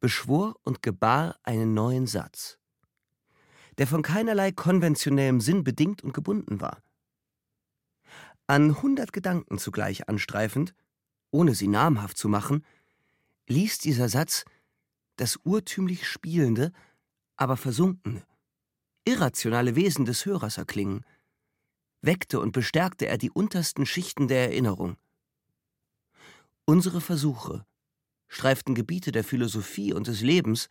beschwor 0.00 0.56
und 0.62 0.82
gebar 0.82 1.38
einen 1.42 1.74
neuen 1.74 2.06
Satz, 2.06 2.58
der 3.78 3.86
von 3.86 4.02
keinerlei 4.02 4.52
konventionellem 4.52 5.40
Sinn 5.40 5.64
bedingt 5.64 6.02
und 6.02 6.12
gebunden 6.12 6.60
war 6.60 6.82
an 8.48 8.80
hundert 8.80 9.12
Gedanken 9.12 9.58
zugleich 9.58 10.08
anstreifend, 10.08 10.74
ohne 11.30 11.54
sie 11.54 11.68
namhaft 11.68 12.16
zu 12.16 12.28
machen, 12.28 12.64
ließ 13.46 13.78
dieser 13.78 14.08
Satz 14.08 14.44
das 15.16 15.38
urtümlich 15.44 16.06
spielende, 16.06 16.72
aber 17.36 17.56
versunkene, 17.56 18.24
irrationale 19.04 19.76
Wesen 19.76 20.06
des 20.06 20.24
Hörers 20.24 20.56
erklingen, 20.56 21.04
weckte 22.00 22.40
und 22.40 22.52
bestärkte 22.52 23.06
er 23.06 23.18
die 23.18 23.30
untersten 23.30 23.84
Schichten 23.84 24.28
der 24.28 24.50
Erinnerung. 24.50 24.96
Unsere 26.64 27.00
Versuche 27.00 27.66
streiften 28.28 28.74
Gebiete 28.74 29.12
der 29.12 29.24
Philosophie 29.24 29.92
und 29.92 30.06
des 30.06 30.20
Lebens, 30.20 30.68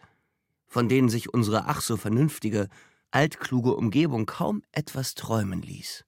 von 0.67 0.89
denen 0.89 1.09
sich 1.09 1.33
unsere 1.33 1.65
ach 1.65 1.81
so 1.81 1.97
vernünftige, 1.97 2.69
altkluge 3.11 3.75
Umgebung 3.75 4.25
kaum 4.25 4.63
etwas 4.71 5.15
träumen 5.15 5.61
ließ. 5.61 6.05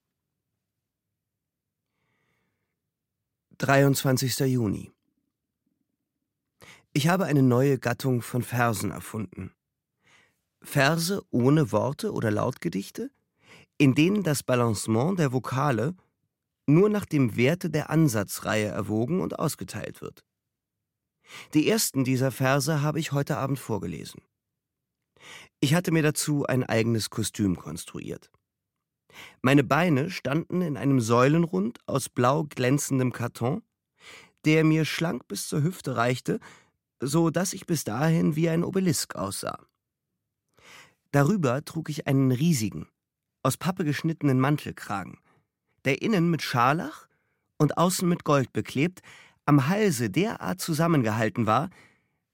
23. 3.58 4.38
Juni. 4.40 4.90
Ich 6.92 7.08
habe 7.08 7.26
eine 7.26 7.42
neue 7.42 7.78
Gattung 7.78 8.22
von 8.22 8.42
Versen 8.42 8.90
erfunden. 8.90 9.52
Verse 10.62 11.22
ohne 11.30 11.70
Worte 11.72 12.12
oder 12.12 12.30
Lautgedichte, 12.30 13.10
in 13.78 13.94
denen 13.94 14.22
das 14.22 14.42
Balancement 14.42 15.18
der 15.18 15.32
Vokale 15.32 15.94
nur 16.66 16.88
nach 16.88 17.04
dem 17.04 17.36
Werte 17.36 17.70
der 17.70 17.90
Ansatzreihe 17.90 18.68
erwogen 18.68 19.20
und 19.20 19.38
ausgeteilt 19.38 20.00
wird. 20.00 20.24
Die 21.54 21.68
ersten 21.68 22.04
dieser 22.04 22.30
Verse 22.30 22.82
habe 22.82 23.00
ich 23.00 23.12
heute 23.12 23.36
Abend 23.36 23.58
vorgelesen. 23.58 24.22
Ich 25.60 25.74
hatte 25.74 25.92
mir 25.92 26.02
dazu 26.02 26.46
ein 26.46 26.64
eigenes 26.64 27.10
Kostüm 27.10 27.56
konstruiert. 27.56 28.30
Meine 29.42 29.64
Beine 29.64 30.10
standen 30.10 30.62
in 30.62 30.76
einem 30.76 31.00
Säulenrund 31.00 31.78
aus 31.86 32.08
blau 32.08 32.44
glänzendem 32.44 33.12
Karton, 33.12 33.62
der 34.44 34.64
mir 34.64 34.84
schlank 34.84 35.28
bis 35.28 35.48
zur 35.48 35.62
Hüfte 35.62 35.96
reichte, 35.96 36.40
so 37.00 37.30
dass 37.30 37.52
ich 37.52 37.66
bis 37.66 37.84
dahin 37.84 38.36
wie 38.36 38.48
ein 38.48 38.64
Obelisk 38.64 39.16
aussah. 39.16 39.58
Darüber 41.10 41.64
trug 41.64 41.90
ich 41.90 42.06
einen 42.06 42.30
riesigen, 42.30 42.86
aus 43.42 43.56
Pappe 43.56 43.84
geschnittenen 43.84 44.38
Mantelkragen, 44.38 45.18
der 45.84 46.02
innen 46.02 46.30
mit 46.30 46.42
Scharlach 46.42 47.08
und 47.58 47.76
außen 47.76 48.08
mit 48.08 48.24
Gold 48.24 48.52
beklebt, 48.52 49.02
am 49.50 49.66
Halse 49.66 50.10
derart 50.10 50.60
zusammengehalten 50.60 51.44
war, 51.44 51.70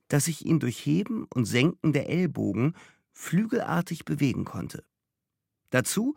dass 0.08 0.28
ich 0.28 0.44
ihn 0.44 0.60
durch 0.60 0.84
Heben 0.84 1.24
und 1.32 1.46
Senken 1.46 1.94
der 1.94 2.10
Ellbogen 2.10 2.74
flügelartig 3.14 4.04
bewegen 4.04 4.44
konnte. 4.44 4.84
Dazu 5.70 6.14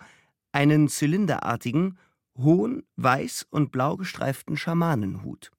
einen 0.51 0.89
zylinderartigen, 0.89 1.97
hohen, 2.37 2.83
weiß 2.97 3.47
und 3.49 3.71
blau 3.71 3.95
gestreiften 3.95 4.57
Schamanenhut. 4.57 5.51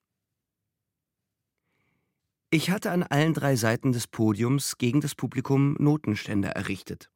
Ich 2.50 2.70
hatte 2.70 2.90
an 2.90 3.02
allen 3.02 3.32
drei 3.32 3.56
Seiten 3.56 3.92
des 3.92 4.08
Podiums 4.08 4.76
gegen 4.76 5.00
das 5.00 5.14
Publikum 5.14 5.74
Notenständer 5.78 6.50
errichtet 6.50 7.10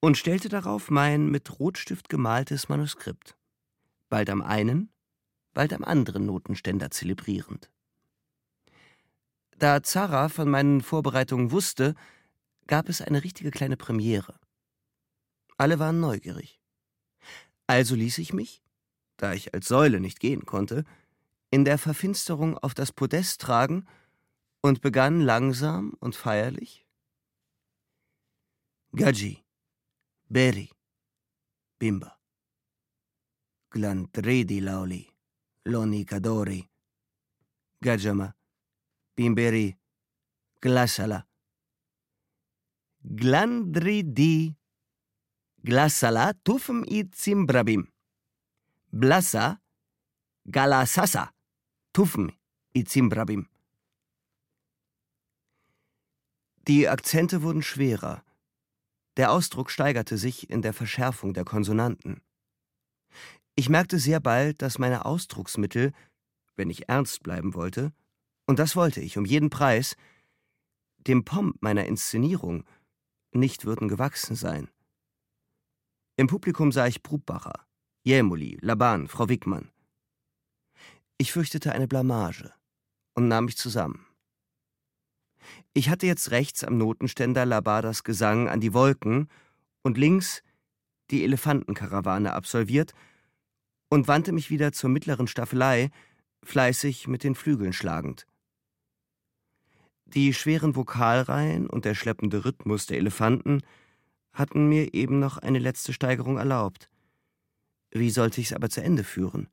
und 0.00 0.18
stellte 0.18 0.48
darauf 0.48 0.90
mein 0.90 1.30
mit 1.30 1.60
Rotstift 1.60 2.08
gemaltes 2.08 2.68
Manuskript, 2.68 3.36
bald 4.08 4.28
am 4.28 4.42
einen, 4.42 4.90
bald 5.54 5.72
am 5.72 5.84
anderen 5.84 6.26
Notenständer 6.26 6.90
zelebrierend. 6.90 7.70
Da 9.56 9.82
Zara 9.82 10.28
von 10.28 10.50
meinen 10.50 10.82
Vorbereitungen 10.82 11.50
wusste, 11.52 11.94
gab 12.66 12.88
es 12.88 13.00
eine 13.00 13.22
richtige 13.22 13.50
kleine 13.50 13.76
Premiere. 13.76 14.38
Alle 15.56 15.78
waren 15.78 16.00
neugierig. 16.00 16.60
Also 17.66 17.94
ließ 17.94 18.18
ich 18.18 18.32
mich, 18.32 18.62
da 19.16 19.32
ich 19.32 19.54
als 19.54 19.68
Säule 19.68 20.00
nicht 20.00 20.20
gehen 20.20 20.44
konnte, 20.44 20.84
in 21.50 21.64
der 21.64 21.78
Verfinsterung 21.78 22.58
auf 22.58 22.74
das 22.74 22.92
Podest 22.92 23.40
tragen 23.40 23.86
und 24.60 24.80
begann 24.80 25.20
langsam 25.20 25.94
und 26.00 26.16
feierlich 26.16 26.84
Gaji, 28.96 29.42
Beri, 30.28 30.70
Bimba, 31.80 32.16
Glandredi 33.70 34.60
Lauli, 34.60 35.13
Loni 35.66 36.04
Kadori, 36.04 36.68
Gajama, 37.80 38.34
Bimberi, 39.16 39.76
Glasala, 40.60 41.24
Glandridi 43.02 44.56
Glasala 45.64 46.32
tufm 46.44 46.84
i 46.86 47.04
zimbrabim. 47.10 47.86
Blassa 48.92 49.60
galasasa 50.44 51.32
tufm 51.92 52.28
i 52.74 52.84
zimbrabim. 52.84 53.48
Die 56.68 56.88
Akzente 56.88 57.42
wurden 57.42 57.62
schwerer. 57.62 58.22
Der 59.16 59.32
Ausdruck 59.32 59.70
steigerte 59.70 60.18
sich 60.18 60.50
in 60.50 60.60
der 60.60 60.74
Verschärfung 60.74 61.32
der 61.34 61.44
Konsonanten. 61.44 62.22
Ich 63.56 63.68
merkte 63.68 63.98
sehr 63.98 64.20
bald, 64.20 64.62
dass 64.62 64.78
meine 64.78 65.04
Ausdrucksmittel, 65.04 65.92
wenn 66.56 66.70
ich 66.70 66.88
ernst 66.88 67.22
bleiben 67.22 67.54
wollte, 67.54 67.92
und 68.46 68.58
das 68.58 68.76
wollte 68.76 69.00
ich 69.00 69.16
um 69.16 69.24
jeden 69.24 69.48
Preis, 69.50 69.96
dem 70.98 71.24
Pomp 71.24 71.62
meiner 71.62 71.84
Inszenierung 71.86 72.64
nicht 73.32 73.64
würden 73.64 73.88
gewachsen 73.88 74.36
sein. 74.36 74.70
Im 76.16 76.26
Publikum 76.26 76.72
sah 76.72 76.86
ich 76.86 77.02
Brubbacher, 77.02 77.66
Jämuli, 78.02 78.58
Laban, 78.60 79.08
Frau 79.08 79.28
Wickmann. 79.28 79.70
Ich 81.16 81.32
fürchtete 81.32 81.72
eine 81.72 81.88
Blamage 81.88 82.52
und 83.14 83.28
nahm 83.28 83.46
mich 83.46 83.56
zusammen. 83.56 84.06
Ich 85.72 85.88
hatte 85.90 86.06
jetzt 86.06 86.30
rechts 86.30 86.64
am 86.64 86.76
Notenständer 86.78 87.46
Labadas 87.46 88.02
Gesang 88.02 88.48
an 88.48 88.60
die 88.60 88.74
Wolken 88.74 89.28
und 89.82 89.98
links 89.98 90.42
die 91.10 91.22
Elefantenkarawane 91.22 92.32
absolviert 92.32 92.94
und 93.88 94.08
wandte 94.08 94.32
mich 94.32 94.50
wieder 94.50 94.72
zur 94.72 94.90
mittleren 94.90 95.26
Staffelei, 95.26 95.90
fleißig 96.42 97.08
mit 97.08 97.24
den 97.24 97.34
Flügeln 97.34 97.72
schlagend. 97.72 98.26
Die 100.06 100.34
schweren 100.34 100.76
Vokalreihen 100.76 101.68
und 101.68 101.84
der 101.84 101.94
schleppende 101.94 102.44
Rhythmus 102.44 102.86
der 102.86 102.98
Elefanten 102.98 103.62
hatten 104.32 104.68
mir 104.68 104.94
eben 104.94 105.18
noch 105.18 105.38
eine 105.38 105.58
letzte 105.58 105.92
Steigerung 105.92 106.38
erlaubt. 106.38 106.90
Wie 107.90 108.10
sollte 108.10 108.40
ich's 108.40 108.52
aber 108.52 108.68
zu 108.68 108.82
Ende 108.82 109.04
führen? 109.04 109.48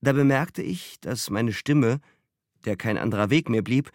Da 0.00 0.12
bemerkte 0.12 0.62
ich, 0.62 0.98
dass 1.00 1.30
meine 1.30 1.52
Stimme, 1.52 2.00
der 2.64 2.76
kein 2.76 2.98
anderer 2.98 3.30
Weg 3.30 3.48
mehr 3.48 3.62
blieb, 3.62 3.90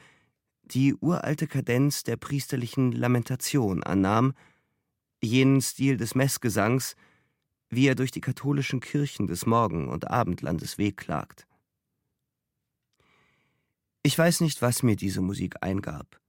die 0.63 0.93
uralte 0.95 1.47
Kadenz 1.47 2.03
der 2.03 2.17
priesterlichen 2.17 2.91
Lamentation 2.91 3.83
annahm, 3.83 4.33
jenen 5.21 5.61
Stil 5.61 5.97
des 5.97 6.15
Messgesangs, 6.15 6.95
wie 7.69 7.87
er 7.87 7.95
durch 7.95 8.11
die 8.11 8.21
katholischen 8.21 8.79
Kirchen 8.79 9.27
des 9.27 9.45
Morgen- 9.45 9.89
und 9.89 10.09
Abendlandes 10.09 10.77
wehklagt. 10.77 11.47
Ich 14.03 14.17
weiß 14.17 14.41
nicht, 14.41 14.61
was 14.61 14.83
mir 14.83 14.95
diese 14.95 15.21
Musik 15.21 15.55
eingab. 15.61 16.21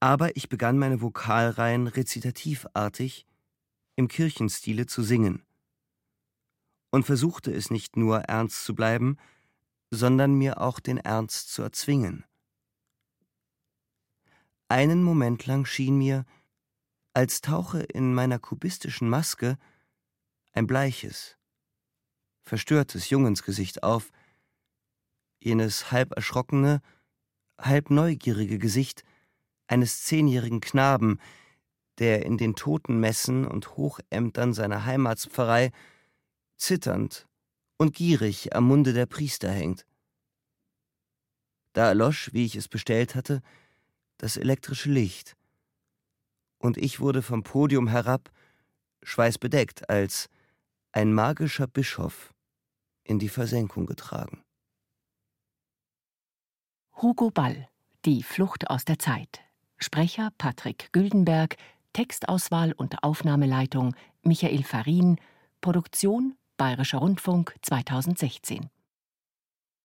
Aber 0.00 0.36
ich 0.36 0.48
begann 0.48 0.78
meine 0.78 1.00
Vokalreihen 1.00 1.86
rezitativartig 1.86 3.26
im 3.96 4.08
Kirchenstile 4.08 4.86
zu 4.86 5.02
singen 5.02 5.42
und 6.90 7.04
versuchte 7.04 7.52
es 7.52 7.70
nicht 7.70 7.96
nur 7.96 8.20
ernst 8.20 8.64
zu 8.64 8.74
bleiben, 8.74 9.18
sondern 9.90 10.34
mir 10.34 10.60
auch 10.60 10.80
den 10.80 10.98
Ernst 10.98 11.52
zu 11.52 11.62
erzwingen. 11.62 12.24
Einen 14.68 15.02
Moment 15.02 15.46
lang 15.46 15.64
schien 15.64 15.96
mir, 15.96 16.24
als 17.14 17.40
tauche 17.40 17.82
in 17.82 18.14
meiner 18.14 18.38
kubistischen 18.38 19.08
Maske 19.08 19.58
ein 20.56 20.66
bleiches, 20.66 21.36
verstörtes 22.42 23.10
Jungensgesicht 23.10 23.82
auf, 23.82 24.10
jenes 25.38 25.92
halb 25.92 26.12
erschrockene, 26.16 26.80
halb 27.60 27.90
neugierige 27.90 28.58
Gesicht 28.58 29.04
eines 29.66 30.04
zehnjährigen 30.04 30.60
Knaben, 30.60 31.20
der 31.98 32.24
in 32.24 32.38
den 32.38 32.56
Totenmessen 32.56 33.46
und 33.46 33.76
Hochämtern 33.76 34.54
seiner 34.54 34.86
Heimatspfarrei 34.86 35.72
zitternd 36.56 37.26
und 37.76 37.94
gierig 37.94 38.56
am 38.56 38.64
Munde 38.64 38.94
der 38.94 39.06
Priester 39.06 39.50
hängt. 39.50 39.86
Da 41.74 41.88
erlosch, 41.88 42.32
wie 42.32 42.46
ich 42.46 42.56
es 42.56 42.68
bestellt 42.68 43.14
hatte, 43.14 43.42
das 44.16 44.38
elektrische 44.38 44.90
Licht, 44.90 45.36
und 46.58 46.78
ich 46.78 47.00
wurde 47.00 47.20
vom 47.20 47.42
Podium 47.42 47.86
herab, 47.86 48.30
schweißbedeckt, 49.02 49.90
als 49.90 50.30
ein 50.92 51.12
magischer 51.12 51.66
Bischof 51.66 52.32
in 53.04 53.18
die 53.18 53.28
Versenkung 53.28 53.86
getragen. 53.86 54.42
Hugo 57.00 57.30
Ball, 57.30 57.68
Die 58.04 58.22
Flucht 58.22 58.70
aus 58.70 58.84
der 58.84 58.98
Zeit. 58.98 59.40
Sprecher 59.78 60.30
Patrick 60.38 60.90
Güldenberg, 60.92 61.56
Textauswahl 61.92 62.72
und 62.72 63.02
Aufnahmeleitung 63.02 63.94
Michael 64.22 64.62
Farin, 64.62 65.20
Produktion 65.60 66.36
Bayerischer 66.56 66.98
Rundfunk 66.98 67.54
2016 67.62 68.70